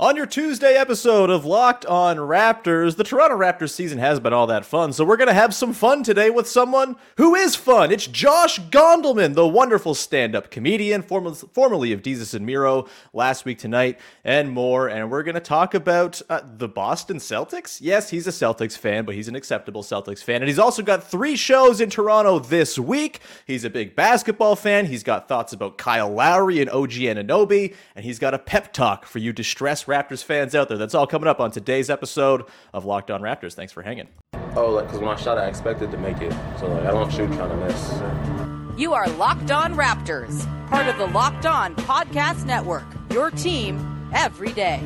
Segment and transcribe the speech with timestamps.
[0.00, 4.46] On your Tuesday episode of Locked On Raptors, the Toronto Raptors season has been all
[4.46, 7.90] that fun, so we're going to have some fun today with someone who is fun.
[7.90, 13.58] It's Josh Gondelman, the wonderful stand up comedian, formerly of Desus and Mero, last week
[13.58, 14.86] tonight, and more.
[14.88, 17.78] And we're going to talk about uh, the Boston Celtics.
[17.82, 20.42] Yes, he's a Celtics fan, but he's an acceptable Celtics fan.
[20.42, 23.18] And he's also got three shows in Toronto this week.
[23.48, 24.86] He's a big basketball fan.
[24.86, 29.04] He's got thoughts about Kyle Lowry and OG Anunoby, and he's got a pep talk
[29.04, 30.78] for you distressed Raptors fans out there.
[30.78, 33.54] That's all coming up on today's episode of Locked On Raptors.
[33.54, 34.06] Thanks for hanging.
[34.54, 37.10] Oh, like because when I shot, I expected to make it, so like I don't
[37.10, 38.78] shoot trying to miss.
[38.78, 42.86] You are Locked On Raptors, part of the Locked On Podcast Network.
[43.10, 44.82] Your team every day.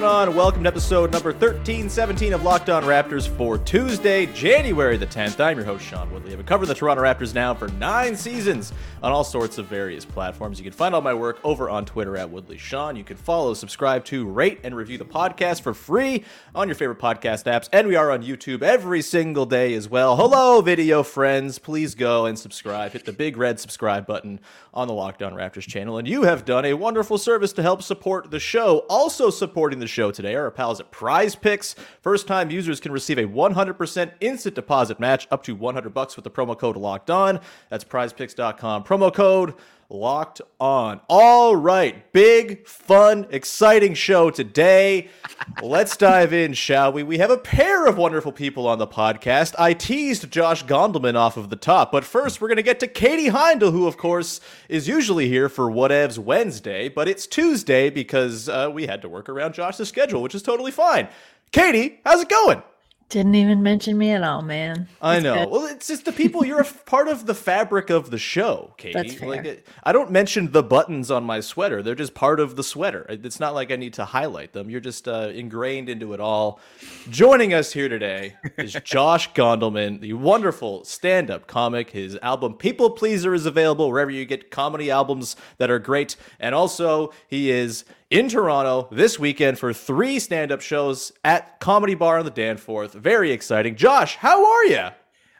[0.00, 0.36] Going on?
[0.36, 5.40] Welcome to episode number 1317 of Locked On Raptors for Tuesday, January the 10th.
[5.40, 6.32] I'm your host, Sean Woodley.
[6.32, 10.04] I've been covering the Toronto Raptors now for nine seasons on all sorts of various
[10.04, 10.58] platforms.
[10.58, 12.94] You can find all my work over on Twitter at Woodley Sean.
[12.94, 16.24] You can follow, subscribe to, rate, and review the podcast for free
[16.54, 17.70] on your favorite podcast apps.
[17.72, 20.16] And we are on YouTube every single day as well.
[20.16, 21.58] Hello, video friends.
[21.58, 22.92] Please go and subscribe.
[22.92, 24.40] Hit the big red subscribe button
[24.74, 25.96] on the Locked On Raptors channel.
[25.96, 28.84] And you have done a wonderful service to help support the show.
[28.90, 31.74] Also, supporting the show today are our pals at Prize Picks.
[32.00, 36.24] First time users can receive a 100% instant deposit match up to 100 bucks with
[36.24, 37.40] the promo code locked on.
[37.70, 38.84] That's prizepicks.com.
[38.84, 39.54] Promo code
[39.88, 41.00] locked on.
[41.08, 45.08] All right, big, fun, exciting show today.
[45.62, 47.02] Let's dive in, shall we?
[47.02, 49.54] We have a pair of wonderful people on the podcast.
[49.58, 52.86] I teased Josh Gondelman off of the top, but first we're going to get to
[52.86, 58.48] Katie Heindl, who, of course, is usually here for Whatevs Wednesday, but it's Tuesday because
[58.48, 61.08] uh, we had to work around Josh's schedule, which is totally fine.
[61.52, 62.62] Katie, how's it going?
[63.08, 64.88] Didn't even mention me at all, man.
[65.00, 65.34] I know.
[65.34, 65.50] Good.
[65.50, 66.44] Well, it's just the people.
[66.44, 68.94] You're a part of the fabric of the show, Katie.
[68.94, 69.28] That's fair.
[69.28, 71.84] Like, I don't mention the buttons on my sweater.
[71.84, 73.06] They're just part of the sweater.
[73.08, 74.70] It's not like I need to highlight them.
[74.70, 76.58] You're just uh, ingrained into it all.
[77.08, 81.90] Joining us here today is Josh Gondelman, the wonderful stand-up comic.
[81.90, 86.56] His album People Pleaser is available wherever you get comedy albums that are great, and
[86.56, 92.18] also he is in Toronto this weekend for three stand up shows at Comedy Bar
[92.18, 92.92] on the Danforth.
[92.94, 93.76] Very exciting.
[93.76, 94.86] Josh, how are you?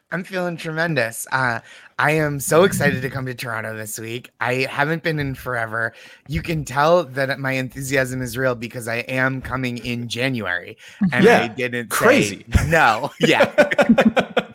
[0.09, 1.27] I'm feeling tremendous.
[1.33, 1.59] Uh,
[1.99, 4.29] I am so excited to come to Toronto this week.
[4.39, 5.93] I haven't been in forever.
[6.29, 10.77] You can tell that my enthusiasm is real because I am coming in January,
[11.11, 12.45] and Yeah, I didn't say crazy.
[12.67, 13.11] no.
[13.19, 13.45] Yeah,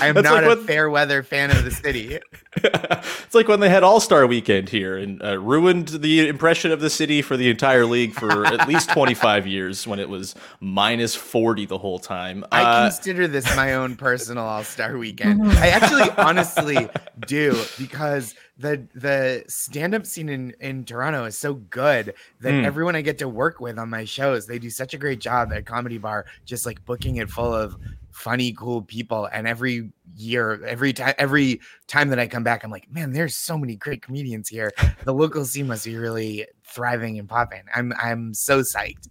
[0.00, 2.18] I am That's not like a what- fair weather fan of the city.
[2.56, 6.80] it's like when they had All Star Weekend here and uh, ruined the impression of
[6.80, 11.14] the city for the entire league for at least 25 years when it was minus
[11.14, 12.44] 40 the whole time.
[12.50, 15.46] I Uh, consider this my own personal All Star weekend.
[15.52, 16.88] I actually honestly
[17.26, 22.64] do because the the stand up scene in, in Toronto is so good that Mm.
[22.64, 25.52] everyone I get to work with on my shows, they do such a great job
[25.52, 27.74] at Comedy Bar, just like booking it full of
[28.10, 29.28] funny, cool people.
[29.32, 33.34] And every year, every time, every time that I come back, I'm like, man, there's
[33.34, 34.72] so many great comedians here.
[35.04, 37.62] The local scene must be really thriving and popping.
[37.74, 39.08] I'm I'm so psyched.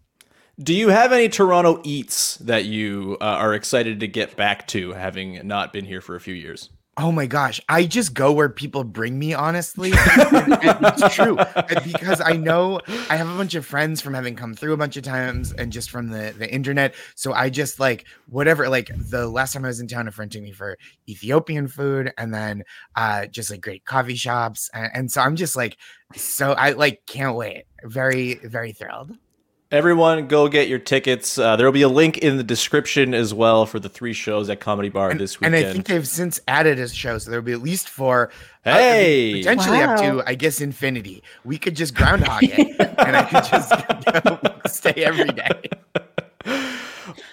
[0.62, 4.92] do you have any Toronto eats that you uh, are excited to get back to,
[4.94, 6.70] having not been here for a few years?
[7.02, 9.94] Oh my gosh, I just go where people bring me, honestly.
[9.94, 14.14] And- and it's true and because I know I have a bunch of friends from
[14.14, 16.96] having come through a bunch of times and just from the, the internet.
[17.16, 20.30] So I just like whatever, like the last time I was in town, a friend
[20.30, 22.64] took me for Ethiopian food and then
[22.98, 24.70] uh, just like great coffee shops.
[24.74, 25.78] And, and so I'm just like,
[26.18, 27.64] so I like can't wait.
[27.86, 29.16] Very, very thrilled.
[29.72, 31.38] Everyone, go get your tickets.
[31.38, 34.50] Uh, there will be a link in the description as well for the three shows
[34.50, 35.54] at Comedy Bar this weekend.
[35.56, 35.66] And.
[35.68, 38.32] I think they've since added a show, so there'll be at least four.
[38.66, 39.34] uh, I mean, Hey!
[39.44, 41.22] potentially up to I guess infinity.
[41.44, 43.72] We could just groundhog it, and I could just
[44.44, 45.70] go stay every day.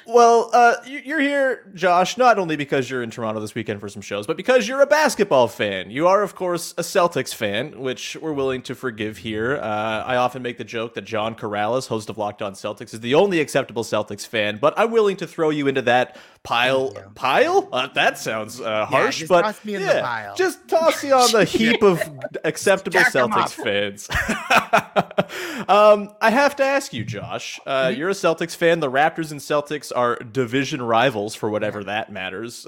[0.07, 3.89] Well, uh, you- you're here, Josh, not only because you're in Toronto this weekend for
[3.89, 5.91] some shows, but because you're a basketball fan.
[5.91, 9.57] You are, of course, a Celtics fan, which we're willing to forgive here.
[9.57, 13.01] Uh, I often make the joke that John Karalis, host of Locked On Celtics, is
[13.01, 16.95] the only acceptable Celtics fan, but I'm willing to throw you into that pile.
[17.15, 17.69] Pile?
[17.73, 21.13] Uh, that sounds uh, harsh, just but toss me in the yeah, just toss you
[21.13, 22.01] on the heap of
[22.45, 24.09] acceptable Celtics fans.
[25.69, 27.61] um, I have to ask you, Josh.
[27.67, 27.99] Uh, Mm-hmm.
[27.99, 28.81] You're a Celtics fan.
[28.81, 32.67] The Raptors and Celtics are division rivals, for whatever that matters.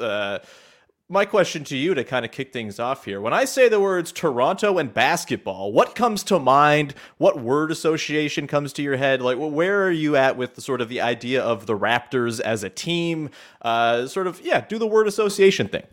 [1.10, 3.80] My question to you to kind of kick things off here: When I say the
[3.80, 6.94] words Toronto and basketball, what comes to mind?
[7.16, 9.22] What word association comes to your head?
[9.22, 12.62] Like, where are you at with the sort of the idea of the Raptors as
[12.62, 13.30] a team?
[13.62, 15.84] Uh, sort of, yeah, do the word association thing.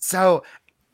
[0.00, 0.44] So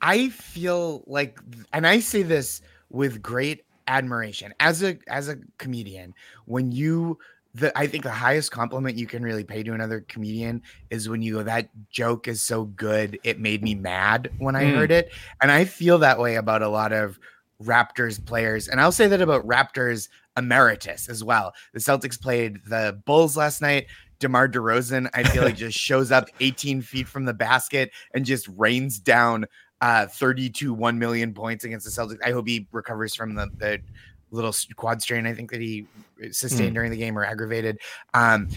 [0.03, 1.39] I feel like,
[1.73, 6.15] and I say this with great admiration as a as a comedian.
[6.47, 7.19] When you
[7.55, 11.21] the I think the highest compliment you can really pay to another comedian is when
[11.23, 14.75] you go, that joke is so good, it made me mad when I Mm.
[14.75, 15.11] heard it.
[15.43, 17.19] And I feel that way about a lot of
[17.63, 18.69] Raptors players.
[18.69, 21.53] And I'll say that about Raptors emeritus as well.
[21.75, 23.87] The Celtics played the Bulls last night.
[24.21, 28.49] DeMar DeRozan, I feel like just shows up 18 feet from the basket and just
[28.57, 29.47] rains down
[29.83, 32.19] uh 32 1 million points against the Celtics.
[32.25, 33.81] I hope he recovers from the, the
[34.31, 35.87] little quad strain I think that he
[36.33, 37.79] sustained during the game or aggravated.
[38.15, 38.49] Um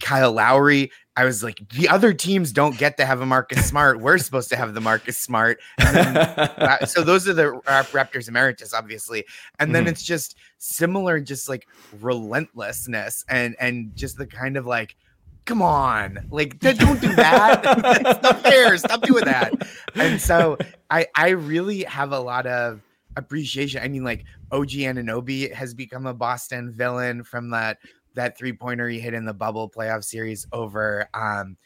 [0.00, 4.00] Kyle Lowry, I was like, the other teams don't get to have a Marcus Smart.
[4.00, 5.58] We're supposed to have the Marcus Smart.
[5.78, 9.24] And then, uh, so those are the Rap- Raptors emeritus, obviously.
[9.58, 9.88] And then Mhm.
[9.88, 11.66] it's just similar, just like
[12.00, 14.96] relentlessness and and just the kind of like,
[15.44, 17.62] come on, like don't do that.
[17.62, 18.76] That's not fair.
[18.76, 19.52] Stop doing that.
[19.94, 20.58] And so
[20.90, 22.80] I I really have a lot of
[23.18, 23.82] appreciation.
[23.82, 27.78] I mean, like OG Anunoby has become a Boston villain from that
[28.14, 31.56] that three pointer he hit in the bubble playoff series over um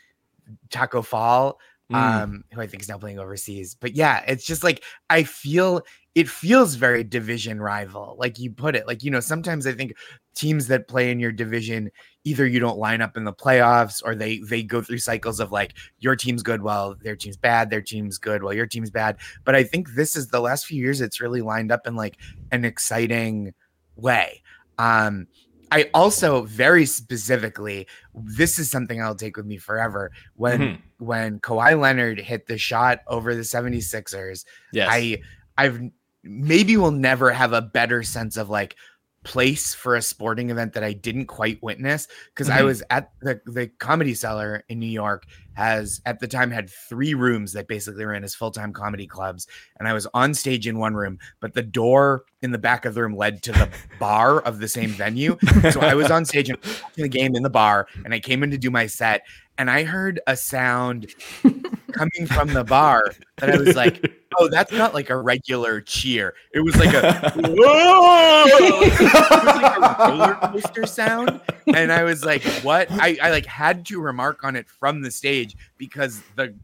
[0.70, 1.58] Taco Fall,
[1.92, 2.22] Mm.
[2.22, 3.76] um, who I think is now playing overseas.
[3.78, 5.82] But yeah, it's just like I feel
[6.14, 8.86] it feels very division rival, like you put it.
[8.86, 9.94] Like, you know, sometimes I think
[10.34, 11.90] teams that play in your division
[12.24, 15.52] either you don't line up in the playoffs or they they go through cycles of
[15.52, 19.16] like your team's good while their team's bad, their team's good while your team's bad.
[19.44, 22.18] But I think this is the last few years it's really lined up in like
[22.50, 23.54] an exciting
[23.96, 24.42] way.
[24.78, 25.26] Um
[25.72, 30.10] I also very specifically, this is something I'll take with me forever.
[30.34, 30.78] When Mhm.
[30.98, 34.88] when Kawhi Leonard hit the shot over the 76ers, Yes.
[34.90, 35.22] I
[35.56, 35.80] I've
[36.22, 38.76] maybe will never have a better sense of like
[39.24, 42.64] place for a sporting event that I didn't quite witness because I Mhm.
[42.64, 47.14] was at the the comedy cellar in New York has at the time had three
[47.14, 49.46] rooms that basically ran as full-time comedy clubs
[49.78, 52.94] and I was on stage in one room but the door in the back of
[52.94, 53.68] the room led to the
[54.00, 55.36] bar of the same venue
[55.70, 56.56] so I was on stage in
[56.96, 59.22] the game in the bar and I came in to do my set
[59.58, 61.08] and I heard a sound
[61.92, 63.04] coming from the bar
[63.38, 66.34] that I was like oh, that's not like a regular cheer.
[66.52, 71.40] It was like a whoa, it was like a roller coaster sound,
[71.74, 72.88] and I was like, what?
[72.90, 76.54] I, I like had to remark on it from the stage because the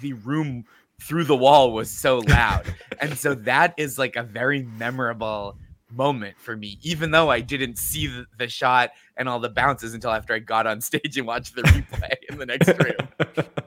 [0.00, 0.64] the room
[1.00, 2.66] through the wall was so loud.
[3.00, 5.56] and so that is like a very memorable
[5.92, 9.94] moment for me, even though I didn't see the, the, shot and all the bounces
[9.94, 13.46] until after I got on stage and watched the replay in the next room.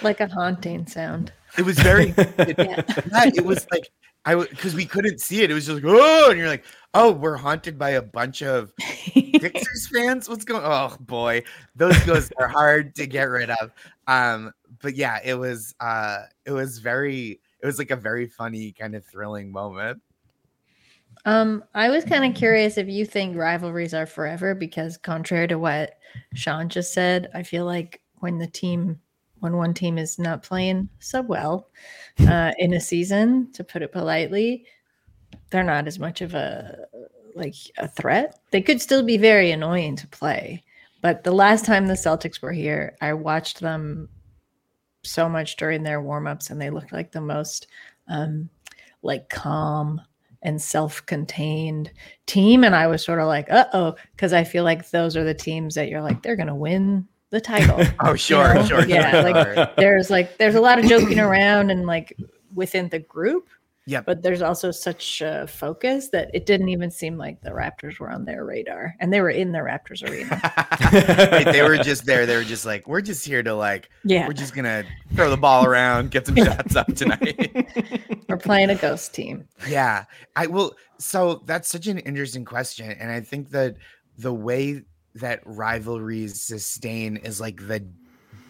[0.00, 1.32] Like a haunting sound.
[1.56, 2.82] It was very, it, yeah.
[3.34, 3.90] it was like,
[4.24, 5.50] I because we couldn't see it.
[5.50, 8.72] It was just like, oh, and you're like, oh, we're haunted by a bunch of
[8.78, 10.28] Sixers fans.
[10.28, 10.62] What's going?
[10.64, 11.42] Oh boy,
[11.74, 13.72] those ghosts are hard to get rid of.
[14.06, 18.72] Um, but yeah, it was uh, it was very, it was like a very funny
[18.72, 20.02] kind of thrilling moment.
[21.24, 25.58] Um, I was kind of curious if you think rivalries are forever because contrary to
[25.58, 25.98] what
[26.34, 29.00] Sean just said, I feel like when the team
[29.40, 31.70] when one team is not playing so well
[32.26, 34.64] uh, in a season, to put it politely,
[35.50, 36.86] they're not as much of a
[37.34, 38.40] like a threat.
[38.50, 40.64] They could still be very annoying to play.
[41.00, 44.08] But the last time the Celtics were here, I watched them
[45.04, 47.68] so much during their warm-ups and they looked like the most
[48.08, 48.48] um,
[49.02, 50.00] like calm
[50.42, 51.90] and self-contained
[52.26, 55.34] team and i was sort of like uh-oh because i feel like those are the
[55.34, 58.66] teams that you're like they're gonna win the title oh sure you know?
[58.66, 59.32] sure yeah sure.
[59.32, 62.16] like there's like there's a lot of joking around and like
[62.54, 63.48] within the group
[63.88, 64.02] yeah.
[64.02, 68.10] But there's also such a focus that it didn't even seem like the Raptors were
[68.10, 70.38] on their radar, and they were in the Raptors arena.
[71.32, 72.26] right, they were just there.
[72.26, 75.38] They were just like, we're just here to like, yeah, we're just gonna throw the
[75.38, 77.66] ball around, get some shots up tonight.
[78.28, 79.48] we're playing a ghost team.
[79.66, 80.04] Yeah,
[80.36, 80.74] I will.
[80.98, 83.76] So that's such an interesting question, and I think that
[84.18, 84.82] the way
[85.14, 87.88] that rivalries sustain is like the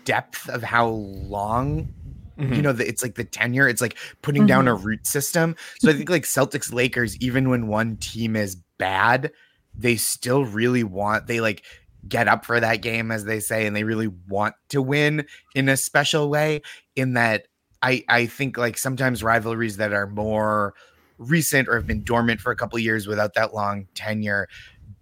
[0.05, 1.95] depth of how long
[2.39, 2.55] Mm-hmm.
[2.55, 4.49] You know, the, it's like the tenure, it's like putting mm-hmm.
[4.49, 4.87] down a mm-hmm.
[4.87, 5.57] root system.
[5.81, 9.33] So I think like Celtics Lakers, even when one team is bad,
[9.75, 11.65] they still really want, they like
[12.07, 15.69] get up for that game, as they say, and they really want to win in
[15.69, 16.63] a special way.
[16.97, 17.47] In that,
[17.83, 20.75] I, I think like sometimes rivalries that are more
[21.19, 24.49] recent or have been dormant for a couple years without that long tenure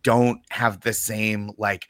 [0.02, 1.88] don't have the same like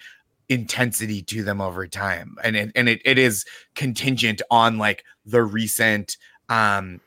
[0.49, 2.37] intensity to them over time.
[2.45, 6.17] And it, and it, it is contingent on like the recent
[6.49, 7.01] um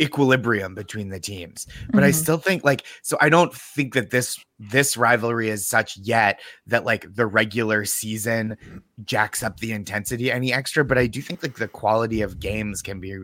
[0.00, 1.66] equilibrium between the teams.
[1.88, 2.04] But mm-hmm.
[2.04, 6.40] i still think like so i don't think that this this rivalry is such yet
[6.66, 8.56] that like the regular season
[9.04, 12.80] jacks up the intensity any extra but i do think like the quality of games
[12.82, 13.18] can be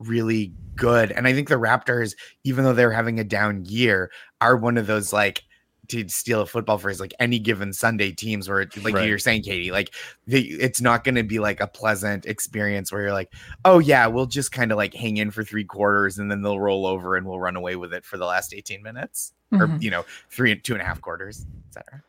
[0.00, 1.12] really good.
[1.12, 2.14] And i think the raptors
[2.44, 4.10] even though they're having a down year
[4.40, 5.42] are one of those like
[5.88, 9.08] to steal a football phrase, like any given Sunday teams where, like right.
[9.08, 9.94] you're saying, Katie, like
[10.26, 13.32] the, it's not going to be like a pleasant experience where you're like,
[13.64, 16.60] oh yeah, we'll just kind of like hang in for three quarters and then they'll
[16.60, 19.74] roll over and we'll run away with it for the last 18 minutes mm-hmm.
[19.74, 22.02] or, you know, three, two and a half quarters, etc.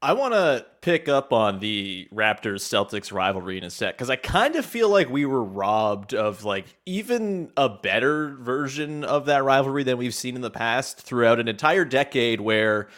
[0.00, 4.14] I want to pick up on the Raptors Celtics rivalry in a sec because I
[4.14, 9.42] kind of feel like we were robbed of like even a better version of that
[9.42, 12.88] rivalry than we've seen in the past throughout an entire decade where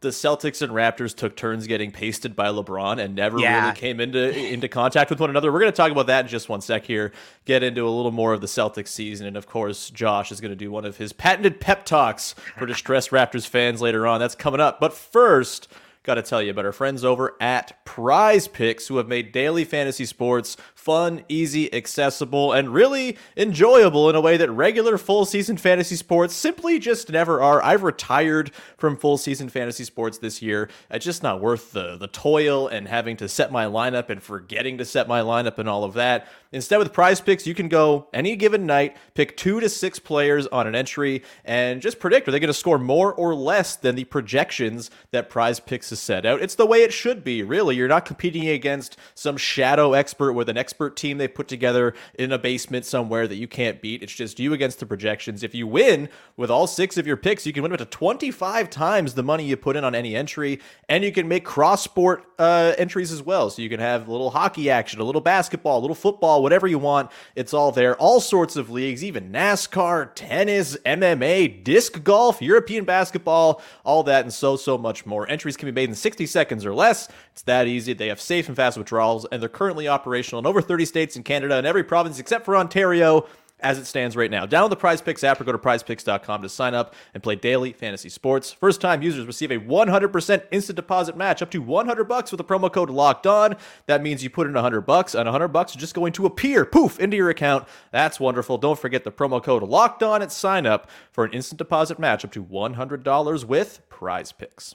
[0.00, 3.66] the Celtics and Raptors took turns getting pasted by LeBron and never yeah.
[3.66, 5.52] really came into into contact with one another.
[5.52, 7.12] We're going to talk about that in just one sec here.
[7.44, 10.52] Get into a little more of the Celtics season, and of course, Josh is going
[10.52, 14.20] to do one of his patented pep talks for distressed Raptors fans later on.
[14.20, 14.80] That's coming up.
[14.80, 15.68] But first.
[16.02, 19.64] Got to tell you about our friends over at Prize Picks, who have made daily
[19.64, 20.56] fantasy sports
[20.86, 26.32] fun, easy, accessible, and really enjoyable in a way that regular full season fantasy sports
[26.32, 27.60] simply just never are.
[27.60, 30.70] I've retired from full season fantasy sports this year.
[30.88, 34.78] It's just not worth the the toil and having to set my lineup and forgetting
[34.78, 36.28] to set my lineup and all of that.
[36.52, 40.46] Instead, with prize picks, you can go any given night, pick two to six players
[40.46, 43.96] on an entry, and just predict are they going to score more or less than
[43.96, 46.40] the projections that prize picks has set out.
[46.40, 47.74] It's the way it should be, really.
[47.74, 51.94] You're not competing against some shadow expert with an expert expert team they put together
[52.18, 54.02] in a basement somewhere that you can't beat.
[54.02, 55.42] It's just you against the projections.
[55.42, 58.68] If you win with all six of your picks, you can win up to 25
[58.68, 62.26] times the money you put in on any entry, and you can make cross sport
[62.38, 63.48] uh, entries as well.
[63.48, 66.66] So you can have a little hockey action, a little basketball, a little football, whatever
[66.66, 67.10] you want.
[67.34, 67.96] It's all there.
[67.96, 74.32] All sorts of leagues, even NASCAR, tennis, MMA, disc golf, European basketball, all that, and
[74.32, 75.26] so, so much more.
[75.26, 77.08] Entries can be made in 60 seconds or less.
[77.32, 77.94] It's that easy.
[77.94, 81.22] They have safe and fast withdrawals, and they're currently operational in over 30 states in
[81.22, 83.26] Canada and every province except for Ontario
[83.60, 84.44] as it stands right now.
[84.46, 87.72] Download the Prize Picks app or go to prizepicks.com to sign up and play daily
[87.72, 88.52] fantasy sports.
[88.52, 92.44] First time users receive a 100% instant deposit match up to 100 bucks with the
[92.44, 93.56] promo code locked on.
[93.86, 96.64] That means you put in 100 bucks and 100 bucks is just going to appear
[96.64, 97.66] poof into your account.
[97.92, 98.58] That's wonderful.
[98.58, 102.24] Don't forget the promo code locked on at sign up for an instant deposit match
[102.24, 104.74] up to $100 with Prize Picks.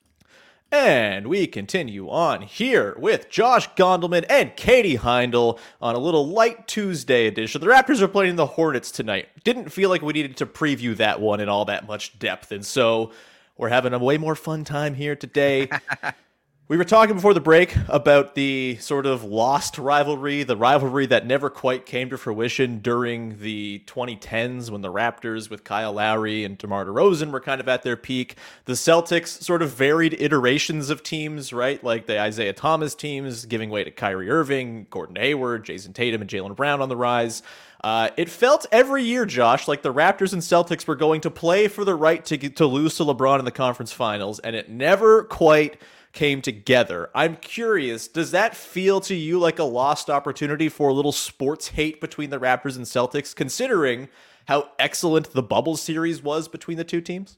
[0.73, 6.65] And we continue on here with Josh Gondelman and Katie Heindl on a little light
[6.65, 7.59] Tuesday edition.
[7.59, 9.27] The Raptors are playing the Hornets tonight.
[9.43, 12.65] Didn't feel like we needed to preview that one in all that much depth, and
[12.65, 13.11] so
[13.57, 15.67] we're having a way more fun time here today.
[16.71, 21.25] we were talking before the break about the sort of lost rivalry, the rivalry that
[21.25, 26.57] never quite came to fruition during the 2010s when the Raptors with Kyle Lowry and
[26.57, 28.37] DeMar DeRozan were kind of at their peak.
[28.63, 31.83] The Celtics sort of varied iterations of teams, right?
[31.83, 36.29] Like the Isaiah Thomas teams giving way to Kyrie Irving, Gordon Hayward, Jayson Tatum, and
[36.29, 37.43] Jaylen Brown on the rise.
[37.83, 41.67] Uh, it felt every year, Josh, like the Raptors and Celtics were going to play
[41.67, 44.69] for the right to get, to lose to LeBron in the conference finals, and it
[44.69, 45.77] never quite
[46.13, 47.09] came together.
[47.15, 51.69] I'm curious, does that feel to you like a lost opportunity for a little sports
[51.69, 54.09] hate between the Raptors and Celtics, considering
[54.47, 57.37] how excellent the bubble series was between the two teams?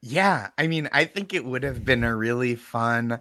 [0.00, 3.18] Yeah, I mean, I think it would have been a really fun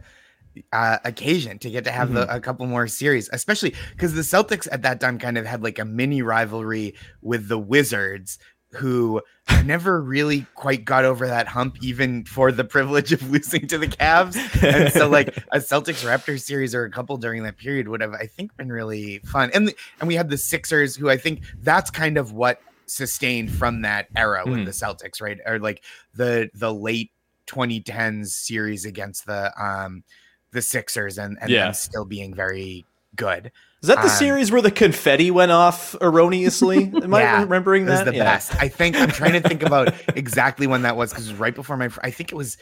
[0.71, 2.17] uh, occasion to get to have mm-hmm.
[2.17, 5.63] the, a couple more series, especially because the Celtics at that time kind of had
[5.63, 8.38] like a mini rivalry with the Wizards,
[8.74, 9.22] who
[9.63, 13.88] never really quite got over that hump, even for the privilege of losing to the
[13.88, 14.36] Cavs.
[14.64, 18.14] And so, like a Celtics Raptors series or a couple during that period would have,
[18.14, 19.51] I think, been really fun.
[19.53, 23.51] And the, and we had the Sixers, who I think that's kind of what sustained
[23.51, 24.66] from that era with mm.
[24.66, 25.40] the Celtics, right?
[25.46, 25.83] Or like
[26.14, 27.12] the the late
[27.48, 30.03] 2010s series against the um
[30.51, 31.66] the Sixers and, and yeah.
[31.66, 33.51] them still being very good.
[33.83, 36.85] Is that the um, series where the confetti went off erroneously?
[37.03, 37.91] Am yeah, I remembering that?
[37.91, 38.24] Yeah, is the yeah.
[38.24, 38.55] best.
[38.55, 41.53] I think I'm trying to think about exactly when that was because it was right
[41.53, 41.89] before my.
[42.01, 42.55] I think it was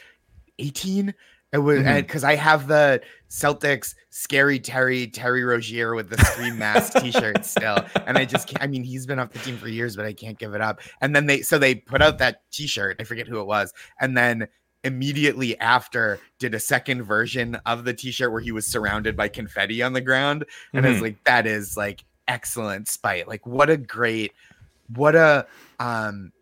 [0.58, 1.14] 18.
[1.52, 2.30] It was because mm-hmm.
[2.30, 8.18] I have the Celtics scary Terry Terry Rozier with the scream mask T-shirt still, and
[8.18, 10.38] I just can't, I mean he's been off the team for years, but I can't
[10.38, 10.80] give it up.
[11.00, 12.96] And then they so they put out that T-shirt.
[12.98, 14.48] I forget who it was, and then
[14.84, 19.82] immediately after did a second version of the t-shirt where he was surrounded by confetti
[19.82, 20.44] on the ground.
[20.72, 20.94] And mm-hmm.
[20.94, 23.28] it's like that is like excellent spite.
[23.28, 24.32] Like what a great
[24.94, 25.46] what a
[25.78, 26.32] um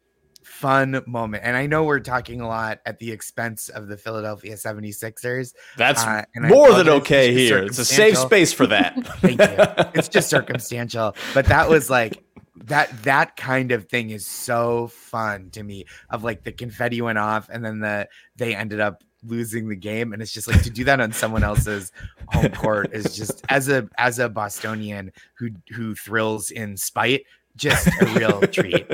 [0.42, 1.42] fun moment.
[1.44, 6.02] And i know we're talking a lot at the expense of the philadelphia 76ers that's
[6.02, 7.58] uh, more than okay here.
[7.58, 8.94] It's a safe space for that.
[9.20, 9.90] Thank you.
[10.00, 11.14] It's just circumstantial.
[11.34, 12.22] But that was like
[12.64, 17.18] that that kind of thing is so fun to me of like the confetti went
[17.18, 20.12] off and then the they ended up losing the game.
[20.12, 21.92] And it's just like to do that on someone else's
[22.28, 27.24] home court is just as a as a bostonian who who thrills in spite
[27.56, 28.86] just a real treat.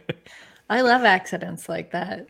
[0.70, 2.26] I love accidents like that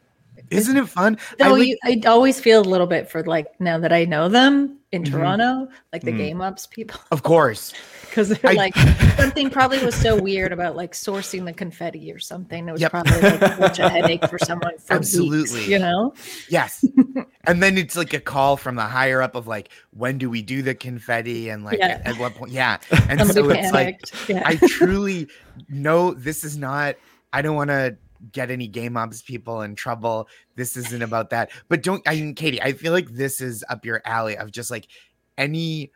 [0.50, 1.18] isn't it fun?
[1.40, 4.78] I, you, I always feel a little bit for like now that I know them
[4.92, 5.14] in mm-hmm.
[5.14, 6.18] Toronto, like the mm.
[6.18, 7.00] game ops people.
[7.10, 7.72] Of course.
[8.08, 8.74] Because they're I, like
[9.18, 12.66] something probably was so weird about like sourcing the confetti or something.
[12.66, 12.90] It was yep.
[12.90, 15.58] probably like such a headache for someone for Absolutely.
[15.60, 16.14] Weeks, you know?
[16.48, 16.84] Yes.
[17.44, 20.40] and then it's like a call from the higher up of like, when do we
[20.40, 21.50] do the confetti?
[21.50, 22.00] And like yeah.
[22.02, 22.50] at, at, what point?
[22.50, 22.78] Yeah.
[23.10, 23.74] And Somebody so it's panicked.
[23.74, 24.42] like yeah.
[24.44, 25.28] I truly
[25.68, 26.96] know this is not
[27.32, 27.96] I don't want to
[28.32, 30.28] get any game ops people in trouble.
[30.56, 31.50] This isn't about that.
[31.68, 34.70] But don't I mean Katie, I feel like this is up your alley of just
[34.70, 34.88] like
[35.36, 35.92] any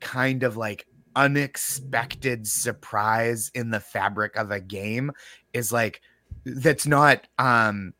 [0.00, 5.12] kind of like unexpected surprise in the fabric of a game
[5.52, 6.00] is like
[6.44, 7.92] that's not um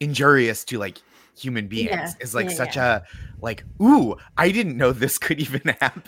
[0.00, 0.98] injurious to like
[1.36, 2.96] human beings yeah, is like yeah, such yeah.
[2.96, 3.02] a
[3.42, 6.02] like ooh i didn't know this could even happen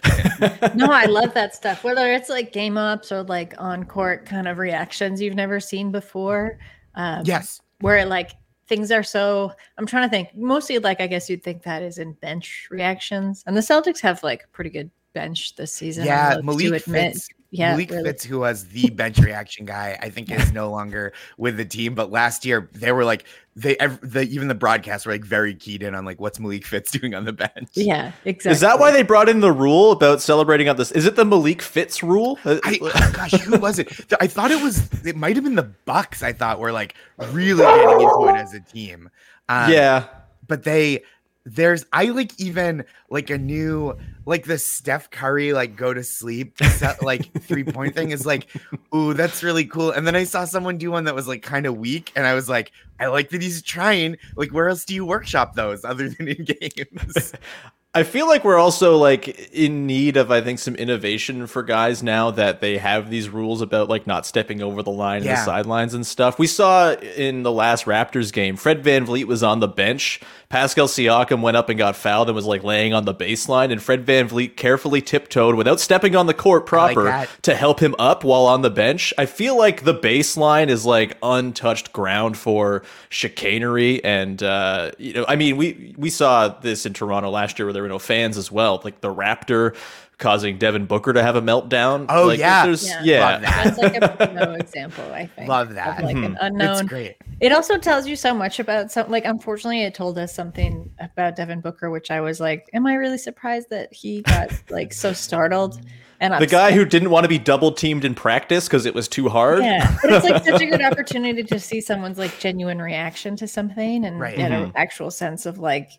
[0.78, 4.46] no i love that stuff whether it's like game ops or like on court kind
[4.46, 6.58] of reactions you've never seen before
[6.96, 7.60] um, yes.
[7.80, 8.32] Where like
[8.66, 11.98] things are so, I'm trying to think, mostly like I guess you'd think that is
[11.98, 13.44] in bench reactions.
[13.46, 16.04] And the Celtics have like pretty good bench this season.
[16.04, 16.40] Yeah.
[16.42, 18.04] Malik Fitts, Yeah, Malik really.
[18.04, 21.94] Fitts, who was the bench reaction guy, I think is no longer with the team.
[21.94, 23.24] But last year they were like
[23.56, 26.90] they the even the broadcasts were like very keyed in on like what's Malik Fitts
[26.98, 27.70] doing on the bench.
[27.72, 28.52] Yeah, exactly.
[28.52, 30.92] Is that why they brought in the rule about celebrating on this?
[30.92, 32.38] Is it the Malik Fitts rule?
[32.44, 33.88] Uh, I, oh gosh, who was it?
[34.20, 34.88] I thought it was.
[35.06, 36.22] It might have been the Bucks.
[36.22, 36.94] I thought were like
[37.30, 39.10] really getting into it as a team.
[39.48, 40.08] Um, yeah.
[40.48, 41.02] but they
[41.46, 46.58] there's I like even like a new like the Steph Curry like go to sleep
[46.58, 48.48] set, like three point thing is like
[48.92, 49.92] ooh that's really cool.
[49.92, 52.34] And then I saw someone do one that was like kind of weak and I
[52.34, 54.16] was like I like that he's trying.
[54.34, 57.32] Like where else do you workshop those other than in games
[57.96, 62.02] I feel like we're also like in need of I think some innovation for guys
[62.02, 65.36] now that they have these rules about like not stepping over the line Yeah.
[65.36, 66.38] the sidelines and stuff.
[66.38, 70.20] We saw in the last Raptors game, Fred VanVleet was on the bench.
[70.50, 73.82] Pascal Siakam went up and got fouled and was like laying on the baseline and
[73.82, 77.30] Fred VanVleet carefully tiptoed without stepping on the court proper that.
[77.42, 79.14] to help him up while on the bench.
[79.16, 85.24] I feel like the baseline is like untouched ground for chicanery and uh you know
[85.26, 88.36] I mean we we saw this in Toronto last year where there were no fans
[88.36, 89.74] as well like the Raptor
[90.18, 92.64] causing Devin Booker to have a meltdown Oh, like, yeah.
[92.64, 93.02] there's, Yeah.
[93.04, 93.64] yeah, that.
[93.64, 95.48] That's like a Pinot example, I think.
[95.48, 96.02] Love that.
[96.02, 96.70] like an unknown.
[96.70, 96.86] it's unknown.
[96.86, 99.10] great It also tells you so much about some.
[99.10, 102.94] Like, unfortunately, it told us something about Devin Booker, which I was like, "Am I
[102.94, 105.80] really surprised that he got like so startled?"
[106.18, 109.06] And the guy who didn't want to be double teamed in practice because it was
[109.06, 112.80] too hard Yeah, but it's like such a good opportunity to see someone's like genuine
[112.80, 114.34] reaction to something and Right.
[114.36, 114.76] get an mm-hmm.
[114.76, 115.90] actual sense of like,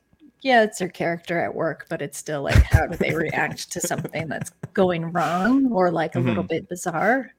[0.41, 3.82] yeah, it's their character at work, but it's still like, how do they react to
[3.82, 7.32] something that's going wrong or like a little bit bizarre?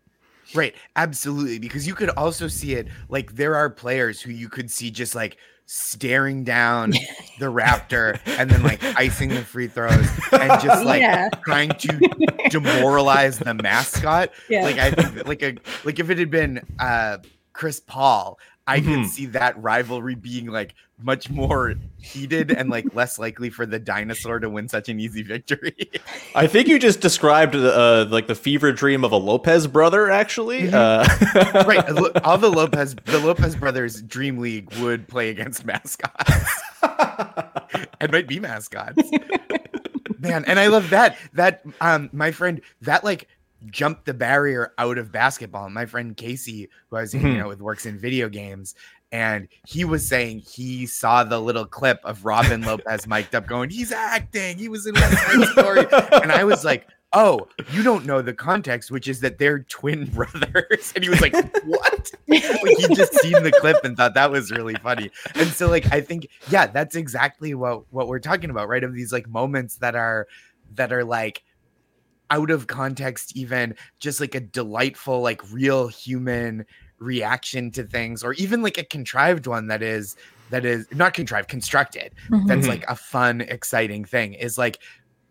[0.55, 1.59] Right, absolutely.
[1.59, 5.15] Because you could also see it like there are players who you could see just
[5.15, 6.93] like staring down
[7.39, 11.29] the Raptor and then like icing the free throws and just like Yeah.
[11.45, 11.89] trying to
[12.51, 14.31] demoralize the mascot.
[14.49, 14.63] Yeah.
[14.63, 17.19] Like I think like a like if it had been uh
[17.53, 19.07] Chris Paul, I could Mhm.
[19.09, 24.39] see that rivalry being like much more heated and like less likely for the dinosaur
[24.41, 25.75] to win such an easy victory.
[26.35, 30.71] I think you just described uh, like the fever dream of a Lopez brother actually
[30.73, 31.07] uh,
[31.67, 31.89] right.
[32.25, 36.33] All the Lopez the Lopez brothers dream league would play against mascots.
[38.01, 39.03] and might be mascots.
[40.19, 41.17] Man, and I love that.
[41.35, 43.29] That um my friend that like
[43.67, 45.69] jumped the barrier out of basketball.
[45.69, 47.43] My friend Casey, who I was hanging Mhm.
[47.43, 48.75] out with, works in video games.
[49.11, 53.71] And he was saying he saw the little clip of Robin Lopez mic'd up going,
[53.71, 54.59] he's acting.
[54.59, 55.87] He was in West Side Story.
[56.23, 60.05] and I was like, oh, you don't know the context, which is that they're twin
[60.15, 60.93] brothers.
[60.95, 61.33] And he was like,
[61.65, 62.11] what?
[62.29, 62.43] like
[62.77, 65.11] he just seen the clip and thought that was really funny.
[65.35, 68.85] And so like I think, yeah, that's exactly what what we're talking about, right?
[68.85, 70.29] Of these like moments that are
[70.75, 71.43] that are like
[72.31, 76.65] out of context, even just like a delightful, like real human
[76.99, 80.17] reaction to things, or even like a contrived one that is
[80.51, 82.13] that is not contrived, constructed
[82.47, 82.69] that's Mhm.
[82.69, 84.79] like a fun exciting thing is like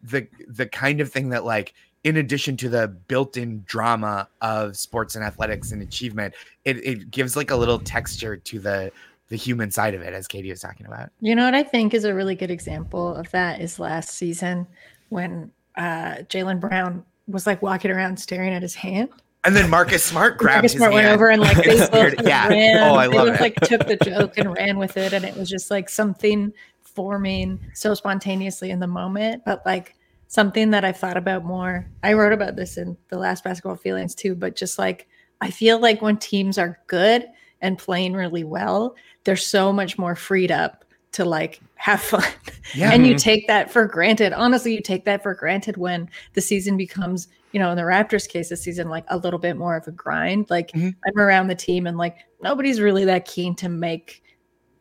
[0.04, 5.16] the the kind of thing that like in addition to the built-in drama of sports
[5.16, 8.92] and athletics and achievement it, it gives like a little texture to the
[9.30, 11.96] the human side of it as katie was talking about You know what I think
[11.96, 14.68] is a really good example of that is last season
[15.10, 19.10] when uh, Jaylen Brown was like walking around staring at his hand.
[19.44, 21.94] and then marcus smart grabbed Marcus his Smart went hand over and like they both
[21.94, 22.78] like, yeah ran.
[22.90, 25.24] oh i they love both it like took the joke and ran with it, and
[25.24, 26.52] it was just like something
[26.98, 29.44] forming so spontaneously in the moment.
[29.46, 29.96] But like
[30.28, 31.88] something that I've thought about more.
[32.02, 35.08] I wrote about this in the last basketball feelings too, but just like
[35.40, 37.28] I feel like when teams are good
[37.62, 42.24] and playing really well, they're so much more freed up to like have fun.
[42.76, 44.34] yeah and you take that for granted.
[44.34, 48.28] Honestly, you take that for granted when the season becomes, you know, in the Raptors
[48.28, 50.50] case, the season like a little bit more of a grind.
[50.50, 50.96] Like Mhm.
[51.06, 54.22] I'm around the team and like nobody's really that keen to make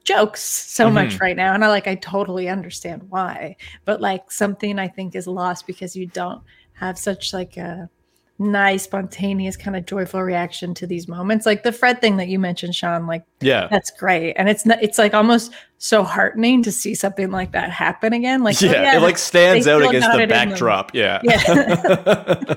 [0.05, 1.53] jokes so much right now.
[1.55, 3.57] And I like I totally understand why.
[3.85, 6.43] But like something I think is lost because you don't
[6.75, 7.89] have such like a
[8.39, 11.47] nice, spontaneous, kind of joyful reaction to these moments.
[11.47, 14.35] Like the Fred thing that you mentioned, Sean, like yeah that's great.
[14.35, 18.43] And it's not, it's like almost so heartening to see something like that happen again.
[18.43, 20.49] Like, oh, yeah, it like stands out against the it in them.
[20.51, 21.43] backdrop yeah Yeah.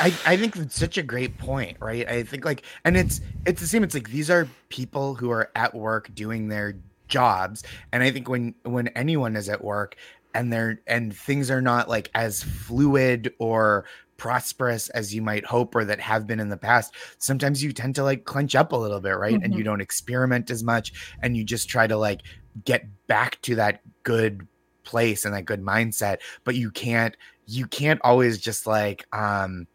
[0.00, 2.08] I, I think that's such a great point, right?
[2.08, 3.84] I think like and it's it's the same.
[3.84, 6.76] It's like these are people who are at work doing their
[7.08, 7.62] jobs.
[7.92, 9.96] And I think when when anyone is at work
[10.34, 13.84] and they're and things are not like as fluid or
[14.16, 17.94] prosperous as you might hope or that have been in the past, sometimes you tend
[17.96, 19.38] to like clench up a little bit, right?
[19.42, 22.22] And you don't experiment as much and you just try to like
[22.64, 24.46] get back to that good
[24.84, 29.66] place and that good mindset, but you can't you can't always just like um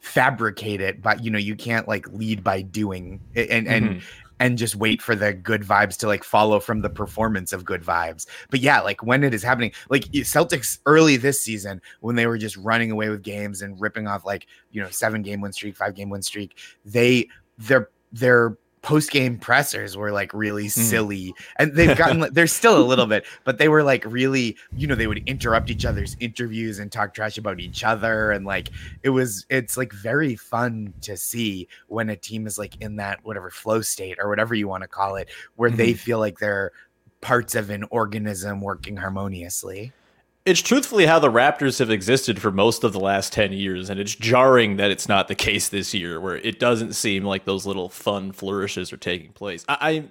[0.00, 4.02] fabricate it but you know you can't like lead by doing and and Mhm.
[4.40, 7.82] And just wait for the good vibes to like follow from the performance of good
[7.82, 8.26] vibes.
[8.50, 12.38] But yeah like when it is happening like celtics early this season when they were
[12.38, 15.76] just running away with games and ripping off like you know seven game win streak
[15.76, 17.28] five game win streak they
[18.12, 20.80] their post game pressers were like really hmm.
[20.80, 24.56] silly and they've gotten like, they're still a little bit but they were like really
[24.78, 28.46] you know they would interrupt each other's interviews and talk trash about each other and
[28.46, 28.70] like
[29.02, 33.22] it was it's like very fun to see when a team is like in that
[33.24, 35.98] whatever flow state or whatever you want to call it where they mm-hmm.
[35.98, 36.72] feel like they're
[37.20, 39.92] parts of an organism working harmoniously
[40.48, 44.00] It's truthfully how the Raptors have existed for most of the last 10 years, and
[44.00, 47.66] it's jarring that it's not the case this year, where it doesn't seem like those
[47.66, 49.62] little fun flourishes are taking place.
[49.68, 50.04] I, I,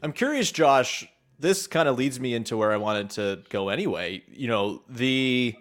[0.00, 1.08] I'm curious, Josh.
[1.40, 4.22] This kind of leads me into where I wanted to go anyway.
[4.28, 5.56] You know, the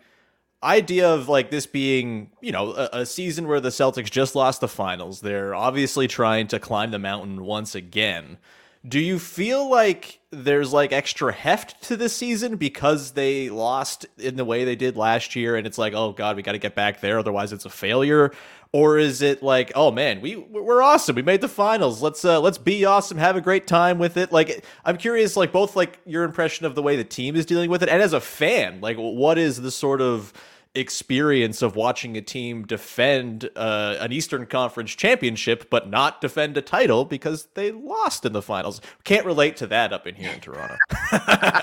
[0.61, 4.61] idea of like this being, you know, a, a season where the Celtics just lost
[4.61, 5.21] the finals.
[5.21, 8.37] They're obviously trying to climb the mountain once again.
[8.87, 14.37] Do you feel like there's like extra heft to this season because they lost in
[14.37, 16.73] the way they did last year and it's like, oh god, we got to get
[16.73, 18.31] back there otherwise it's a failure?
[18.73, 21.15] Or is it like, oh man, we we're awesome.
[21.15, 22.01] We made the finals.
[22.01, 24.31] Let's uh let's be awesome, have a great time with it.
[24.31, 27.69] Like I'm curious like both like your impression of the way the team is dealing
[27.69, 30.33] with it and as a fan, like what is the sort of
[30.73, 36.61] experience of watching a team defend uh, an Eastern Conference championship but not defend a
[36.61, 38.79] title because they lost in the finals.
[39.03, 40.77] Can't relate to that up in here in Toronto.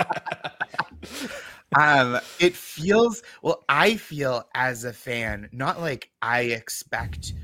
[1.78, 7.34] um it feels well i feel as a fan not like i expect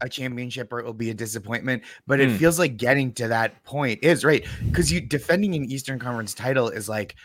[0.00, 2.36] a championship or it will be a disappointment but it Hmm.
[2.36, 6.68] feels like getting to that point is right because you defending an eastern conference title
[6.68, 7.16] is like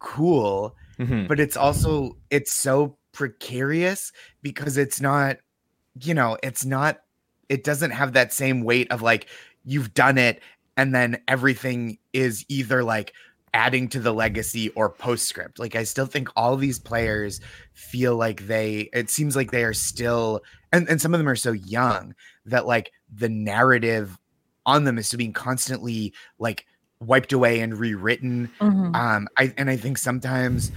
[0.00, 1.28] cool Mhm.
[1.28, 5.36] but it's also it's so precarious because it's not
[6.00, 7.00] you know it's not
[7.48, 9.26] it doesn't have that same weight of like
[9.64, 10.40] you've done it
[10.76, 13.12] and then everything is either like
[13.52, 17.40] adding to the legacy or postscript like i still think all these players
[17.74, 20.40] feel like they it seems like they are still
[20.72, 22.14] and, and some of them are so young
[22.46, 24.16] that like the narrative
[24.66, 26.64] on them is still being constantly like
[27.00, 28.94] wiped away and rewritten Mhm.
[28.94, 30.70] um i and i think sometimes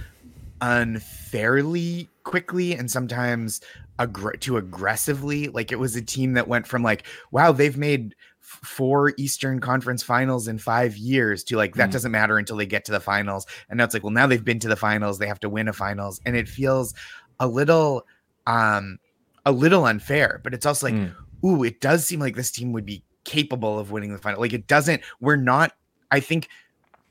[0.64, 3.60] unfairly quickly and sometimes
[3.98, 5.48] aggr- too aggressively.
[5.48, 9.60] Like it was a team that went from like wow they've made f- four eastern
[9.60, 11.92] conference finals in five years to like that Mhm.
[11.92, 13.46] doesn't matter until they get to the finals.
[13.68, 15.18] And now it's like well now they've been to the finals.
[15.18, 16.20] They have to win a finals.
[16.26, 16.94] And it feels
[17.40, 18.06] a little
[18.46, 18.98] um
[19.46, 21.14] a little unfair but it's also like Mm.
[21.44, 24.40] ooh it does seem like this team would be capable of winning the final.
[24.40, 25.72] Like it doesn't we're not
[26.10, 26.48] i think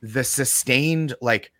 [0.01, 1.51] the sustained like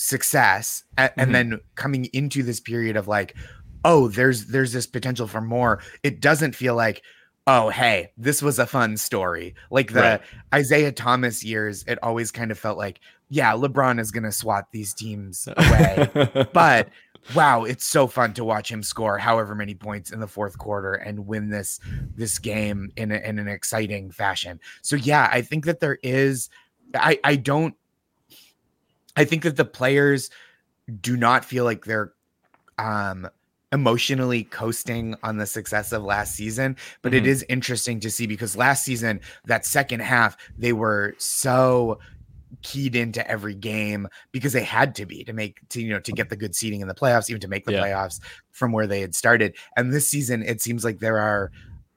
[0.00, 1.32] success and Mhm.
[1.32, 3.36] then coming into this period of like
[3.84, 7.02] oh there's there's this potential for more it doesn't feel like
[7.46, 10.20] oh hey this was a fun story like the Right.
[10.54, 14.66] isaiah thomas years it always kind of felt like yeah lebron is going to swat
[14.72, 16.08] these teams away
[16.52, 16.88] but
[17.34, 20.94] wow it's so fun to watch him score however many points in the fourth quarter
[20.94, 21.78] and win this
[22.16, 26.48] this game in, a, in an exciting fashion so yeah i think that there is
[26.94, 27.74] i i don't
[29.20, 30.30] i think that the players
[31.00, 32.12] do not feel like they're
[32.78, 33.28] um
[33.72, 37.26] emotionally coasting on the success of last season but it Mhm.
[37.28, 42.00] is interesting to see because last season that second half they were so
[42.62, 46.10] keyed into every game because they had to be to make to you know to
[46.10, 47.84] get the good seating in the playoffs even to make the Yeah.
[47.84, 48.18] playoffs
[48.50, 51.52] from where they had started and this season it seems like there are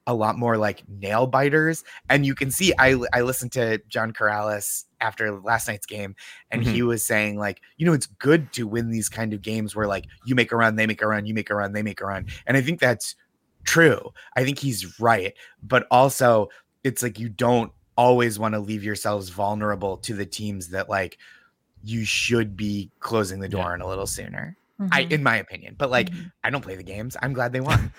[0.08, 4.12] a lot more like nail biters and you can see i i listened to John
[4.12, 6.16] Karalis after last night's game
[6.52, 6.88] and he mm-hmm.
[6.88, 10.06] was saying like you know it's good to win these kind of games where like
[10.26, 12.06] you make a run they make a run you make a run they make a
[12.06, 13.16] run and i think that's
[13.63, 14.12] true.
[14.36, 16.50] I think he's right but also
[16.84, 21.18] it's like you don't always want to leave yourselves vulnerable to the teams that like
[21.84, 23.72] you should be closing the door Yeah.
[23.72, 24.58] on a little sooner
[24.92, 25.12] i Mhm.
[25.12, 26.32] in my opinion but like Mhm.
[26.44, 27.92] i don't play the games i'm glad they won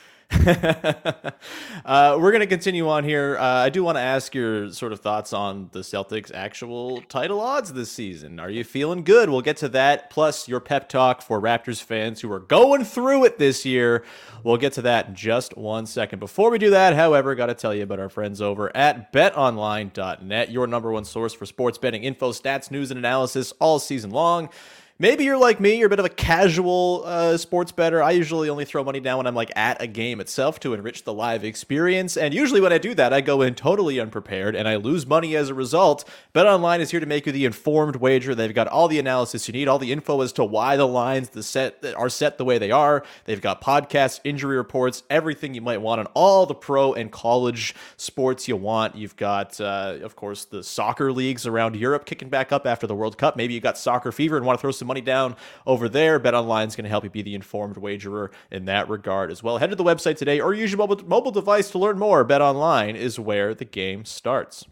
[1.85, 3.37] uh, we're going to continue on here.
[3.39, 7.41] Uh, I do want to ask your sort of thoughts on the Celtics' actual title
[7.41, 8.41] odds this season.
[8.41, 9.29] Are you feeling good?
[9.29, 13.25] We'll get to that, plus your pep talk for Raptors fans who are going through
[13.27, 14.03] it this year.
[14.43, 16.19] We'll get to that in just one second.
[16.19, 20.51] Before we do that, however, got to tell you about our friends over at betonline.net,
[20.51, 24.49] your number one source for sports betting info, stats, news, and analysis all season long.
[24.97, 28.01] Maybe you're like me, you're a bit of a casual uh, sports bettor.
[28.01, 31.03] I usually only throw money down when I'm like at a game itself to enrich
[31.03, 32.17] the live experience.
[32.17, 35.35] And usually when I do that, I go in totally unprepared and I lose money
[35.35, 36.09] as a result.
[36.33, 38.37] BetOnline is here to make you the informed wager.
[38.37, 41.31] They've got all the analysis you need, all the info as to why the lines
[41.31, 43.03] the set are set the way they are.
[43.25, 47.75] They've got podcasts, injury reports, everything you might want on all the pro and college
[47.97, 48.95] sports you want.
[48.95, 52.95] You've got, uh, of course, the soccer leagues around Europe kicking back up after the
[52.95, 53.35] World Cup.
[53.35, 56.19] Maybe you got soccer fever and want to throw some money down over there.
[56.19, 59.43] Bet Online is going to help you be the informed wagerer in that regard as
[59.43, 59.59] well.
[59.59, 62.25] Head to the website today or use your mobile, mobile device to learn more.
[62.25, 64.67] Bet Online is where the game starts.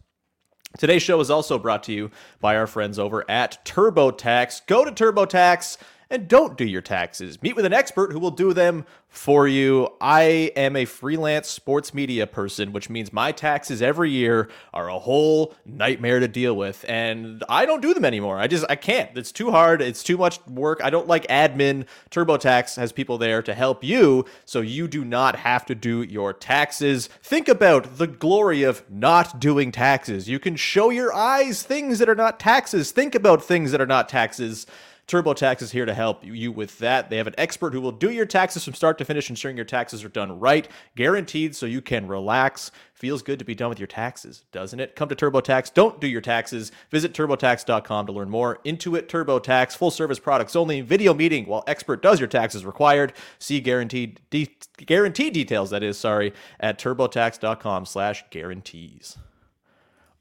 [0.78, 4.66] Today's show is also brought to you by our friends over at TurboTax.
[4.66, 5.76] Go to TurboTax
[6.12, 7.42] and don't do your taxes.
[7.42, 9.88] Meet with an expert who will do them for you.
[9.98, 14.98] I am a freelance sports media person, which means my taxes every year are a
[14.98, 18.38] whole nightmare to deal with, and I don't do them anymore.
[18.38, 19.16] I just I can't.
[19.16, 19.80] It's too hard.
[19.80, 20.80] It's too much work.
[20.84, 21.86] I don't like admin.
[22.10, 26.34] TurboTax has people there to help you, so you do not have to do your
[26.34, 27.08] taxes.
[27.22, 30.28] Think about the glory of not doing taxes.
[30.28, 32.90] You can show your eyes things that are not taxes.
[32.90, 34.66] Think about things that are not taxes.
[35.08, 37.10] TurboTax is here to help you with that.
[37.10, 39.66] They have an expert who will do your taxes from start to finish, ensuring your
[39.66, 42.70] taxes are done right, guaranteed so you can relax.
[42.94, 44.94] Feels good to be done with your taxes, doesn't it?
[44.94, 45.74] Come to TurboTax.
[45.74, 46.70] Don't do your taxes.
[46.90, 48.60] Visit TurboTax.com to learn more.
[48.64, 50.80] Intuit TurboTax, full service products only.
[50.80, 53.12] Video meeting while expert does your taxes required.
[53.38, 55.70] See guaranteed de- guarantee details.
[55.70, 59.18] That is sorry at TurboTax.com/slash guarantees.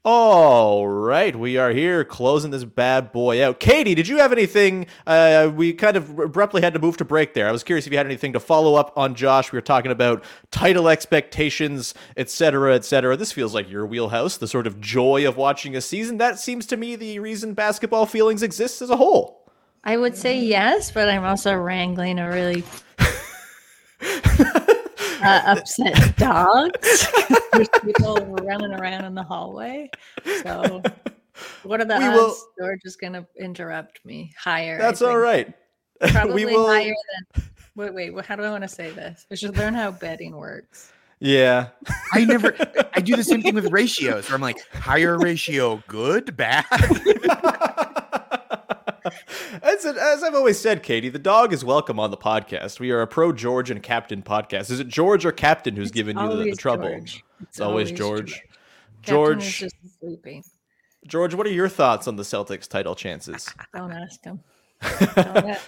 [0.04, 3.60] All right, we are here closing this bad boy out.
[3.60, 4.88] Katie, did you have anything?
[5.06, 7.46] Uh, we kind of abruptly had to move to break there.
[7.46, 9.52] I was curious if you had anything to follow up on Josh.
[9.52, 13.16] We were talking about title expectations, etc., etc.
[13.16, 16.18] This feels like your wheelhouse, the sort of joy of watching a season.
[16.18, 19.48] That seems to me the reason basketball feelings exist as a whole.
[19.84, 22.64] I would say yes, but I'm also wrangling a really
[25.22, 27.06] uh, upset dogs.
[27.52, 29.90] There's people running around in the hallway.
[30.42, 30.82] So,
[31.62, 34.78] what are the We odds will- George is going to interrupt me higher?
[34.78, 35.52] That's all right.
[36.08, 36.66] Probably we will.
[36.66, 36.94] higher
[37.34, 37.44] than.
[37.74, 38.24] Wait, wait.
[38.24, 39.26] How do I want to say this?
[39.30, 40.92] I should learn how betting works.
[41.20, 41.68] Yeah.
[42.12, 42.54] I never.
[42.94, 46.64] I do the same thing with ratios, where I'm like, higher ratio, good, bad.
[49.62, 52.80] As, as I've always said, Katie, the dog is welcome on the podcast.
[52.80, 54.70] We are a pro George and Captain podcast.
[54.70, 56.88] Is it George or Captain who's giving you the, the trouble?
[56.88, 57.24] George.
[57.42, 58.32] It's always George.
[58.32, 58.48] Captain
[59.02, 60.44] is George, just sleeping.
[61.06, 63.48] George, what are your thoughts on the Celtics title chances?
[63.74, 64.40] Don't ask him.
[65.16, 65.58] Don't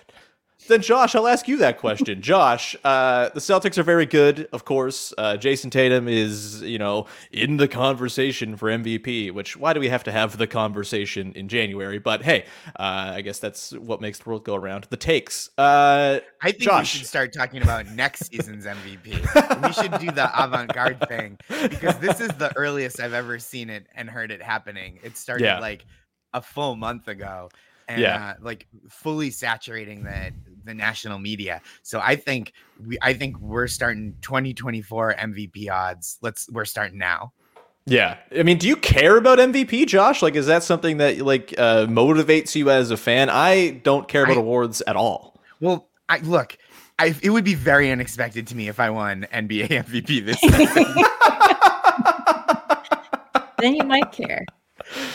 [0.67, 2.23] Then, Josh, I'll ask you that question.
[2.23, 5.13] Josh, uh, the Celtics are very good, of course.
[5.19, 9.31] Uh, Jayson Tatum is, you know, in the conversation for MVP.
[9.31, 11.99] Which why do we have to have the conversation in January?
[11.99, 12.47] But hey,
[12.79, 14.87] uh, I guess that's what makes the world go around.
[14.91, 15.51] The takes.
[15.59, 16.95] Uh, I think Josh.
[16.95, 19.67] we should start talking about next season's MVP.
[19.67, 23.87] we should do the avant-garde thing because this is the earliest I've ever seen it
[23.95, 24.99] and heard it happening.
[25.03, 25.59] It started Yeah.
[25.59, 25.85] like
[26.33, 27.49] a full month ago,
[27.87, 28.31] and Yeah.
[28.31, 30.33] uh, like fully saturating the
[30.65, 31.61] the national media.
[31.83, 32.53] So I think
[32.85, 36.19] we, I think we're starting 2024 MVP odds.
[36.23, 37.33] Let's we're starting now.
[37.87, 40.23] Yeah, I mean, do you care about MVP, Josh?
[40.23, 43.29] Like, is that something that like uh, motivates you as a fan?
[43.29, 45.39] I don't care about I- awards at all.
[45.61, 46.57] Well, I look.
[46.99, 50.85] I, it would be very unexpected to me if I won NBA MVP this season.
[53.59, 54.45] then you might care.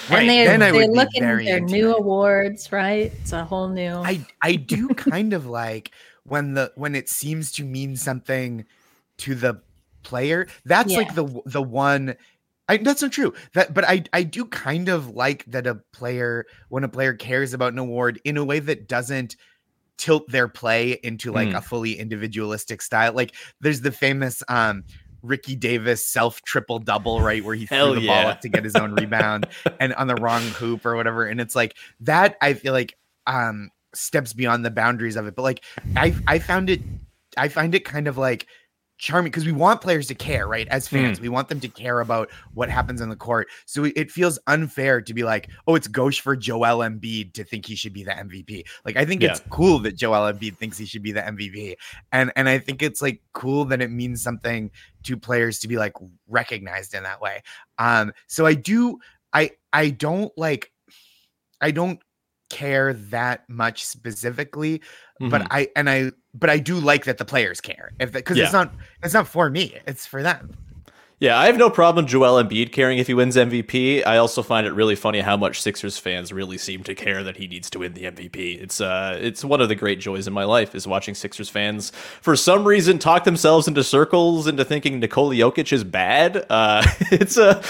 [0.10, 2.00] Right, and I they're looking at their into new it.
[2.00, 3.12] awards, right?
[3.22, 3.94] It's a whole new.
[3.96, 5.92] I I do kind of like
[6.24, 8.65] when the when it seems to mean something
[9.20, 9.62] to the
[10.04, 10.48] player.
[10.65, 12.15] That's like the the one.
[12.68, 13.34] I, that's not true.
[13.54, 17.54] That, but I I do kind of like that a player when a player cares
[17.54, 19.36] about an award in a way that doesn't
[19.98, 21.58] tilt their play into like Mm.
[21.58, 23.13] a fully individualistic style.
[23.13, 24.84] Like there's the famous um
[25.22, 27.44] Ricky Davis self triple double, right?
[27.44, 29.48] Where he threw Hell the ball up to get his own rebound
[29.80, 31.26] and on the wrong hoop or whatever.
[31.26, 32.96] And it's like that I feel like
[33.28, 35.36] um steps beyond the boundaries of it.
[35.36, 35.64] But like
[35.96, 36.82] I I found it
[37.38, 38.48] I find it kind of like
[38.98, 40.68] charming because we want players to care, right?
[40.68, 43.48] As fans, we want them to care about what happens on the court.
[43.66, 47.46] So it- it feels unfair to be like, oh, it's gauche for Joel Embiid to
[47.46, 48.64] think he should be the MVP.
[48.84, 51.76] Like I think it's cool that Joel Embiid thinks he should be the MVP,
[52.12, 54.70] and and I think it's like cool that it means something
[55.04, 55.94] to players to be like
[56.28, 57.42] recognized in that way.
[57.78, 59.00] Um, so I do,
[59.34, 60.72] I I don't like,
[61.62, 62.00] I don't
[62.50, 64.82] care that much specifically
[65.19, 65.48] but Mhm.
[65.52, 68.46] I and I but I do like that the players care if because Yeah.
[68.46, 68.73] it's not
[69.04, 70.58] it's not for me it's for them
[71.20, 74.08] Yeah, I have no problem Joel Embiid caring if he wins MVP.
[74.08, 77.36] I also find it really funny how much Sixers fans really seem to care that
[77.36, 78.62] he needs to win the MVP.
[78.62, 81.92] It's uh it's one of the great joys in my life is watching Sixers fans
[82.22, 86.46] for some reason talk themselves into circles into thinking Nikola Jokic is bad.
[86.50, 87.62] Uh it's a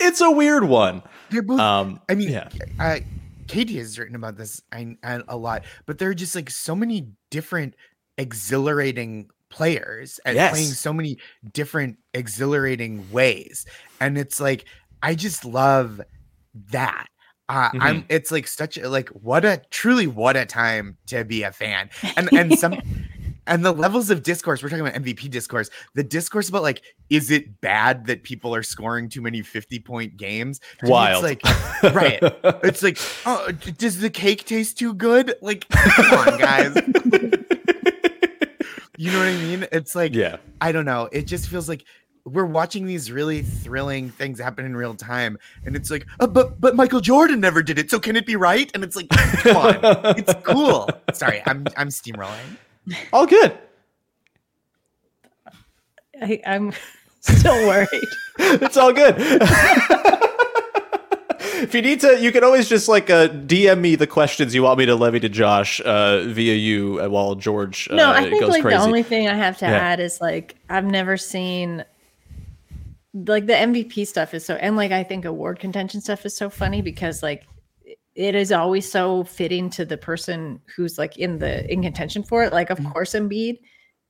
[0.00, 1.02] it's a weird one.
[1.28, 1.60] They're both.
[1.60, 2.48] Um I mean, yeah.
[2.80, 3.00] uh,
[3.48, 6.74] Katie has written about this I, I, a lot, but there are just like so
[6.74, 7.74] many different
[8.16, 10.52] exhilarating players and Yes.
[10.52, 11.16] playing so many
[11.52, 13.64] different exhilarating ways,
[14.00, 14.64] and it's like
[15.02, 16.00] I just love
[16.70, 17.06] that.
[17.48, 18.04] Uh, I'm.
[18.08, 21.90] It's like such a like what a truly what a time to be a fan,
[22.16, 22.80] and and some.
[23.46, 26.80] And the levels of discourse, we're talking about MVP discourse, the discourse about like,
[27.10, 30.60] is it bad that people are scoring too many 50 point games?
[30.78, 31.26] To me, Wild.
[31.26, 32.20] It's like, right.
[32.64, 32.96] It's like,
[33.26, 35.34] oh, does the cake taste too good?
[35.42, 36.72] Like, come on, guys.
[38.96, 39.66] you know what I mean?
[39.72, 40.36] It's like, Yeah.
[40.60, 41.08] I don't know.
[41.12, 41.84] It just feels like
[42.24, 45.36] we're watching these really thrilling things happen in real time,
[45.66, 48.34] and it's like, uh, but but Michael Jordan never did it, so can it be
[48.36, 48.70] right?
[48.74, 49.78] And it's like, come on,
[50.16, 50.88] it's cool.
[51.12, 52.56] Sorry, I'm I'm steamrolling.
[53.12, 53.58] All good.
[56.22, 56.72] I, I'm
[57.20, 57.88] still worried.
[58.38, 59.16] it's all good.
[61.64, 64.62] If you need to, you can always just like uh, DM me the questions you
[64.62, 68.22] want me to levy to Josh uh, via you uh, while George uh, No, I
[68.22, 68.76] think goes like crazy.
[68.76, 69.72] the only thing I have to Yeah.
[69.72, 71.84] add is like I've never seen
[73.14, 76.50] like the MVP stuff is so and like I think award contention stuff is so
[76.50, 77.44] funny because like
[78.14, 82.44] it is always so fitting to the person who's like in the in contention for
[82.44, 82.52] it.
[82.52, 83.58] Like of course Embiid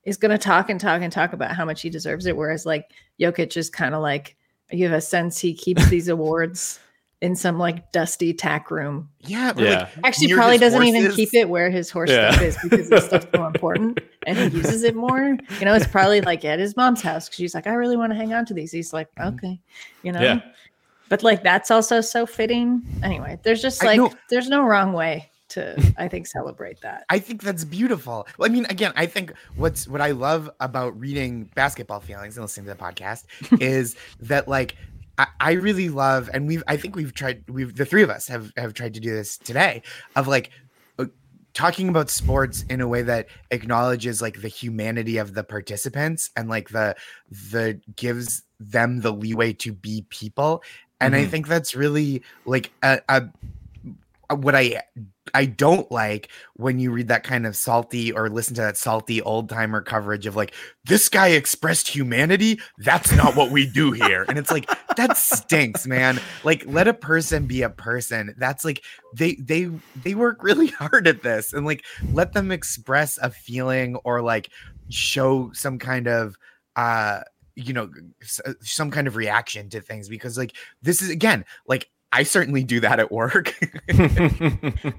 [0.04, 2.90] is gonna talk and talk and talk about how much he deserves it, whereas like
[3.20, 4.36] Jokic is kind of like
[4.70, 6.80] you have a sense he keeps these awards
[7.24, 9.78] in some like dusty tack room Yeah, or, Yeah.
[9.78, 11.16] like, Actually, probably doesn't even horses.
[11.16, 12.32] keep it where his horse Yeah.
[12.32, 15.38] stuff is because his stuff's more important and he uses it more.
[15.58, 18.12] You know, it's probably like at his mom's house because she's like, I really want
[18.12, 18.72] to hang on to these.
[18.72, 19.36] He's like, mm-hmm.
[19.36, 19.58] okay,
[20.02, 20.20] you know.
[20.20, 20.40] Yeah.
[21.08, 22.82] But like that's also so fitting.
[23.02, 27.04] Anyway, there's just like there's no wrong way to I think celebrate that.
[27.08, 28.26] I think that's beautiful.
[28.36, 32.44] Well, I mean, again, I think what's what I love about reading basketball feelings and
[32.44, 33.24] listening to the podcast
[33.62, 34.76] is that like
[35.18, 38.26] I, I really love, and we've I think we've tried we've the three of us
[38.28, 39.82] have have tried to do this today
[40.16, 40.50] of like
[40.98, 41.06] uh,
[41.52, 46.48] talking about sports in a way that acknowledges like the humanity of the participants and
[46.48, 46.96] like the
[47.30, 50.62] the gives them the leeway to be people
[51.00, 51.28] and i Mhm.
[51.30, 54.80] think that's really like a a- what i
[55.32, 59.22] i don't like when you read that kind of salty or listen to that salty
[59.22, 60.52] old timer coverage of like
[60.84, 62.60] this guy expressed humanity?
[62.78, 64.24] That's not what we do here.
[64.28, 66.20] And it's like that stinks man.
[66.44, 68.34] Like let a person be a person.
[68.38, 68.82] That's like
[69.14, 69.70] they they
[70.02, 71.52] they work really hard at this.
[71.52, 74.50] And like let them express a feeling or like
[74.90, 76.36] show some kind of
[76.76, 77.20] uh
[77.56, 77.88] you know
[78.44, 82.64] uh, some kind of reaction to things because like this is again like i certainly
[82.64, 83.54] do that at work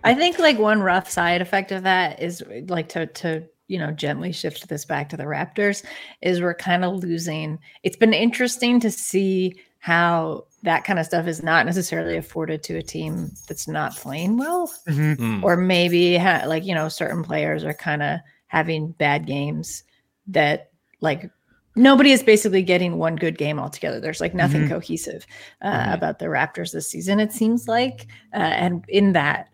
[0.03, 3.91] I think like one rough side effect of that is like to to you know
[3.91, 5.83] gently shift this back to the Raptors
[6.21, 7.57] is we're kind of losing.
[7.83, 12.77] It's been interesting to see how that kind of stuff is not necessarily afforded to
[12.77, 15.41] a team that's not playing well, Mm.
[15.43, 19.83] or maybe ha- like you know certain players are kind of having bad games
[20.27, 20.69] that
[21.01, 21.29] like
[21.75, 23.99] nobody is basically getting one good game altogether.
[23.99, 24.69] There's like nothing Mhm.
[24.69, 25.25] cohesive
[25.61, 25.93] uh, Mhm.
[25.93, 27.19] about the Raptors this season.
[27.19, 29.49] It seems like, uh, and in that,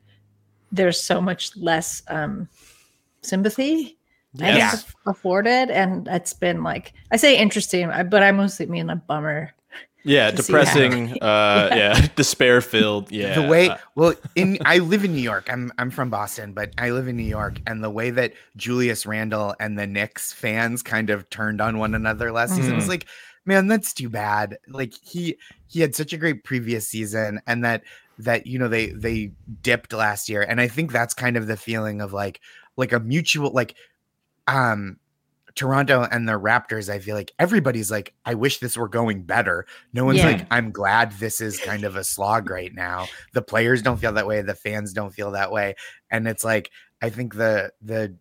[0.72, 2.47] there's so much less um,
[3.22, 3.97] sympathy.
[5.05, 9.51] Afforded, and it's been like I say interesting, but I mostly mean a bummer.
[10.04, 10.66] Yeah, to see that.
[10.66, 11.18] depressing.
[11.22, 13.12] Uh, yeah, despair filled.
[13.12, 16.54] Yeah, the way uh, well in i live in new york i'm i'm from boston
[16.54, 20.34] but i live in new york and the way that julius Randle and the knicks
[20.34, 22.89] fans kind of turned on one another last season was Mhm.
[22.89, 23.06] like
[23.45, 25.38] man that's too bad like he
[25.68, 27.84] he had such a great previous season and that
[28.18, 29.32] that you know they they
[29.62, 32.39] dipped last year and i think that's kind of the feeling of like
[32.78, 33.76] like a mutual like
[34.47, 34.97] um
[35.56, 39.66] Toronto and the Raptors, I feel like everybody's like, I wish this were going better.
[39.93, 40.28] No one's Yeah.
[40.32, 43.08] like, I'm glad this is kind of a slog right now.
[43.34, 45.76] The players don't feel that way, the fans don't feel that way.
[46.10, 46.72] And it's like,
[47.02, 48.16] I think the the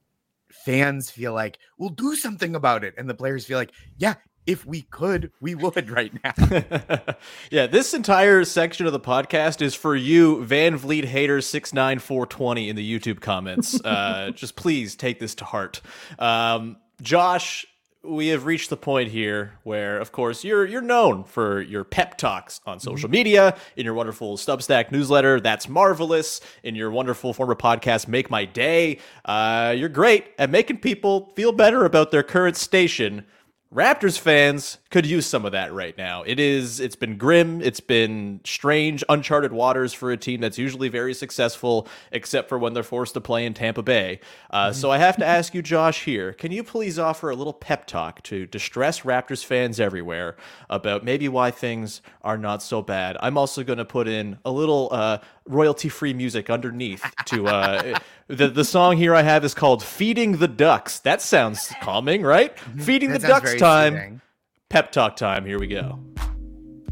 [0.50, 2.94] fans feel like we'll do something about it.
[2.98, 4.14] And the players feel like, yeah,
[4.46, 6.32] if we could, we would right now.
[7.50, 12.26] yeah, this entire section of the podcast is for you, VanVleet Hater six nine four
[12.26, 13.78] twenty in the YouTube comments.
[13.90, 15.80] Uh, just please take this to heart.
[16.18, 17.66] Um, Josh,
[18.02, 22.16] we have reached the point here where, of course, you're you're known for your pep
[22.16, 25.40] talks on social media, in your wonderful Substack newsletter.
[25.40, 26.40] That's marvelous.
[26.62, 28.98] In your wonderful former podcast, Make My Day.
[29.24, 33.26] Uh, you're great at making people feel better about their current station.
[33.72, 36.24] Raptors fans could use some of that right now.
[36.24, 40.88] It is it's been grim, it's been strange, uncharted waters for a team that's usually
[40.88, 44.18] very successful except for when they're forced to play in Tampa Bay.
[44.50, 47.52] Uh, so I have to ask you Josh here, can you please offer a little
[47.52, 50.36] pep talk to distressed Raptors fans everywhere
[50.68, 53.16] about maybe why things are not so bad?
[53.20, 58.00] I'm also going to put in a little uh, royalty-free music underneath to uh,
[58.30, 62.56] the the song here I have is called "Feeding the Ducks." That sounds calming, right?
[62.56, 62.80] Mm-hmm.
[62.80, 63.94] Feeding the ducks time.
[63.94, 64.20] soothing.
[64.68, 65.44] Pep talk time.
[65.44, 65.98] Here we go.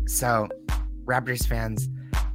[0.07, 0.49] So,
[1.05, 1.89] Raptors fans,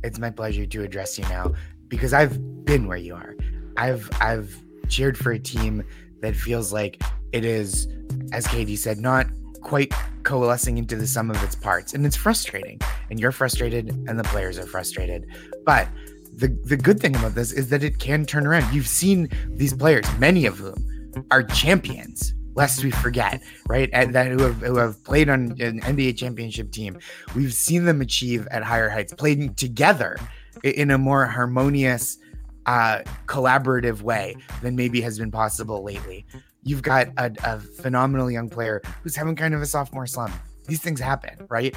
[0.03, 1.53] it's my pleasure to address you now
[1.89, 3.35] because I've been where you are.
[3.77, 5.83] I've I've cheered for a team
[6.21, 7.01] that feels like
[7.33, 7.87] it is,
[8.31, 9.27] as Katie said, not
[9.61, 9.93] quite
[10.23, 12.79] coalescing into the sum of its parts, and it's frustrating.
[13.09, 15.25] And you're frustrated, and the players are frustrated.
[15.65, 15.87] But
[16.35, 18.73] the the good thing about this is that it can turn around.
[18.73, 22.33] You've seen these players, many of whom are champions.
[22.55, 23.89] Lest we forget, right?
[23.93, 26.99] And that who have who have played on an NBA championship team.
[27.35, 30.17] We've seen them achieve at higher heights, playing together
[30.63, 32.19] in a more harmonious,
[32.67, 36.27] uh, collaborative way than maybe has been possible lately.
[36.61, 40.33] You've got a, a phenomenal young player who's having kind of a sophomore slump.
[40.67, 41.75] These things happen, right?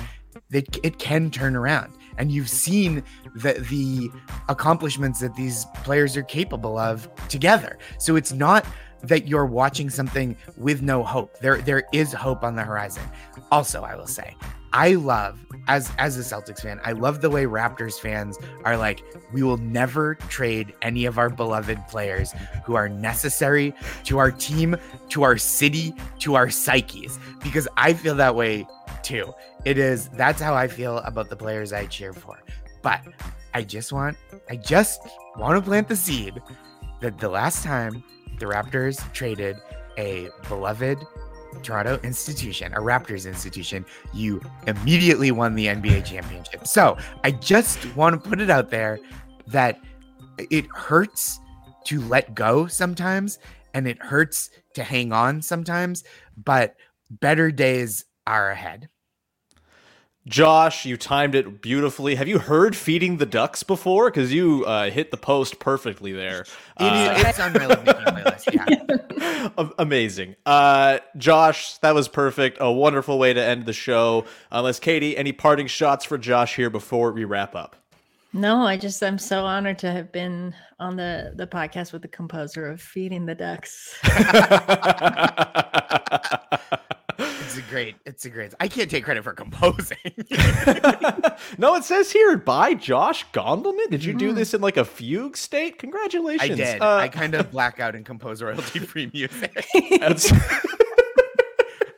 [0.51, 1.95] It, it can turn around.
[2.19, 3.03] And you've seen
[3.35, 4.11] the, the
[4.49, 7.79] accomplishments that these players are capable of together.
[7.99, 8.65] So it's not
[9.03, 11.39] that you're watching something with no hope.
[11.41, 13.03] There there is hope on the horizon.
[13.51, 14.37] Also, I will say,
[14.73, 15.39] I love
[15.69, 19.03] as as a Celtics fan, I love the way Raptors fans are like,
[19.33, 22.33] we will never trade any of our beloved players
[22.65, 24.77] who are necessary to our team,
[25.11, 28.67] to our city, to our psyches because I feel that way
[29.07, 29.33] too.
[29.65, 32.39] It is that's how I feel about the players I cheer for.
[32.83, 33.01] But
[33.55, 34.17] I just want
[34.51, 35.01] I just
[35.37, 36.43] want to plant the seed
[37.01, 38.03] that the last time
[38.39, 39.57] the Raptors traded
[39.97, 40.99] a beloved
[41.63, 46.67] Toronto institution, a Raptors institution, you immediately won the NBA championship.
[46.67, 48.99] So I just want to put it out there
[49.47, 49.81] that
[50.39, 51.39] it hurts
[51.85, 53.39] to let go sometimes
[53.73, 56.05] and it hurts to hang on sometimes,
[56.45, 56.75] but
[57.09, 58.89] better days are ahead.
[60.27, 62.17] Josh, you timed it beautifully.
[62.17, 64.11] Have you heard "Feeding the Ducks" before?
[64.11, 66.41] Because you uh, hit the post perfectly there.
[66.41, 66.49] It
[66.83, 68.53] Uh, is, it's on my love making playlist.
[68.53, 69.69] Yeah.
[69.79, 70.35] Amazing.
[70.45, 72.59] Uh, Josh, that was perfect.
[72.61, 74.25] A wonderful way to end the show.
[74.51, 77.77] Unless, Katie, any parting shots for Josh here before we wrap up?
[78.33, 82.09] No, I just I'm so honored to have been on the the podcast with the
[82.09, 83.97] composer of Feeding the Ducks.
[87.57, 88.53] It's a great, it's a great.
[88.61, 89.97] I can't take credit for composing.
[91.57, 93.89] no, it says here by Josh Gondelman.
[93.89, 95.79] Did you do this in like a fugue state?
[95.79, 96.51] Congratulations.
[96.51, 96.83] I did.
[96.83, 99.67] Uh, I kind of black out and compose royalty free music.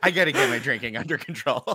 [0.01, 1.65] I got to get my drinking under control.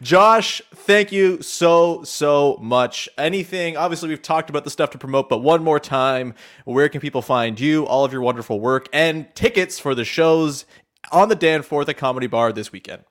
[0.00, 3.10] Josh, thank you so, so much.
[3.18, 6.32] Anything, obviously, we've talked about the stuff to promote, but one more time,
[6.64, 10.64] where can people find you, all of your wonderful work, and tickets for the shows
[11.10, 13.04] on the Danforth at Comedy Bar this weekend?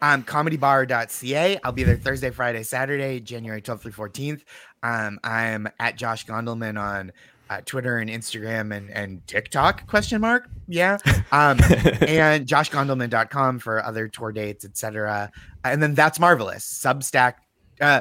[0.00, 1.58] um, comedybar.ca.
[1.64, 4.42] I'll be there Thursday, Friday, Saturday, January 12th through 14th.
[4.82, 7.12] Um, I'm at Josh Gondelman on
[7.50, 10.48] uh, Twitter and Instagram and, and TikTok question mark.
[10.66, 10.98] Yeah.
[11.30, 11.58] Um,
[12.00, 15.30] and joshgondelman.com for other tour dates, etc.
[15.62, 16.64] And then that's marvelous.
[16.64, 17.34] Substack,
[17.82, 18.00] uh,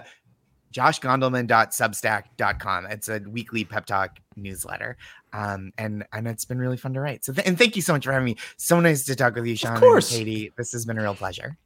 [0.73, 2.85] joshgondelman.substack.com.
[2.85, 4.95] It's a weekly pep talk newsletter.
[5.33, 7.25] Um, and, and it's been really fun to write.
[7.25, 8.37] So, th- and thank you so much for having me.
[8.57, 10.11] So nice to talk with you, Sean of course.
[10.11, 10.51] and Katie.
[10.57, 11.57] This has been a real pleasure.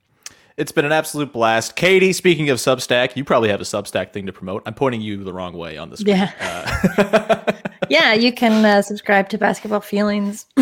[0.58, 1.76] It's been an absolute blast.
[1.76, 4.64] Katie, speaking of Substack, you probably have a Substack thing to promote.
[4.66, 6.02] I'm pointing you the wrong way on this.
[6.02, 6.32] Yeah.
[6.98, 7.52] Uh,
[7.90, 10.46] yeah, you can uh, subscribe to Basketball Feelings.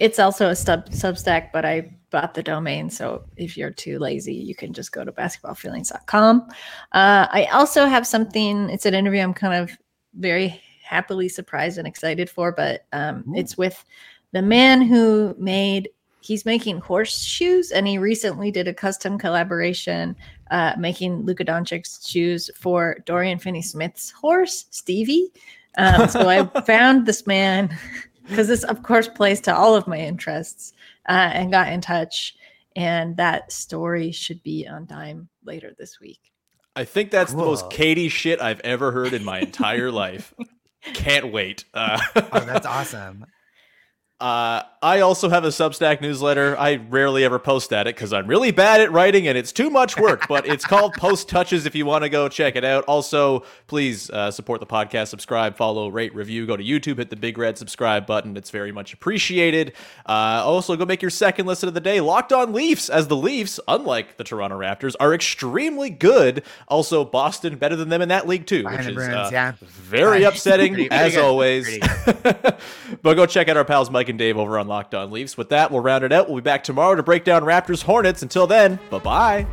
[0.00, 4.34] it's also a sub Substack, but I bought the domain, so if you're too lazy,
[4.34, 6.48] you can just go to basketballfeelings.com.
[6.92, 8.70] Uh, I also have something.
[8.70, 9.20] It's an interview.
[9.20, 9.76] I'm kind of
[10.14, 13.84] very happily surprised and excited for, but um, it's with
[14.32, 15.88] the man who made.
[16.20, 20.16] He's making horseshoes, and he recently did a custom collaboration
[20.50, 25.30] uh, making Luka Doncic's shoes for Dorian Finney-Smith's horse, Stevie.
[25.76, 27.76] Um, so I found this man
[28.26, 30.72] because this, of course, plays to all of my interests,
[31.08, 32.34] uh, and got in touch.
[32.76, 36.32] And that story should be on Dime later this week.
[36.76, 40.34] I think that's the most Katie shit I've ever heard in my entire life.
[40.92, 41.64] Can't wait.
[41.72, 43.26] Uh, Oh, that's awesome.
[44.20, 46.56] Uh, I also have a Substack newsletter.
[46.56, 49.70] I rarely ever post at it because I'm really bad at writing and it's too
[49.70, 52.84] much work, but it's called Post Touches if you want to go check it out.
[52.84, 56.46] Also, please uh, support the podcast, subscribe, follow, rate, review.
[56.46, 58.36] Go to YouTube, hit the big red subscribe button.
[58.36, 59.72] It's very much appreciated.
[60.06, 63.16] Uh, also, go make your second listen of the day Locked On Leafs, as the
[63.16, 66.44] Leafs, unlike the Toronto Raptors, are extremely good.
[66.68, 69.52] Also, Boston better than them in that league, too, which is uh, yeah.
[69.60, 71.24] very upsetting, Pretty- pretty as good.
[71.24, 71.78] always.
[73.02, 75.36] But go check out our pals Mike and Dave over on Locked On Leafs.
[75.36, 76.28] With that, we'll round it out.
[76.28, 78.22] We'll be back tomorrow to break down Raptors Hornets.
[78.22, 79.46] Until then, bye bye.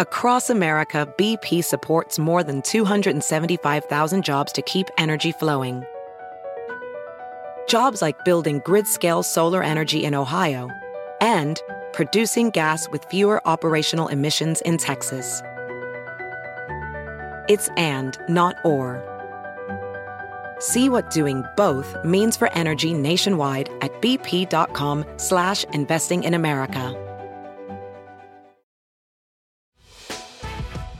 [0.00, 5.84] Across America, BP supports more than 275,000 jobs to keep energy flowing.
[7.68, 10.70] Jobs like building grid-scale solar energy in Ohio
[11.20, 11.60] and
[11.92, 15.42] producing gas with fewer operational emissions in Texas.
[17.48, 19.04] It's and, not or.
[20.60, 27.04] See what doing both means for energy nationwide at bp.com slash investing in America.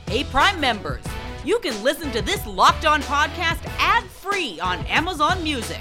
[0.06, 1.04] Hey, Prime members,
[1.44, 5.80] you can listen to this Locked On podcast ad free on Amazon Music.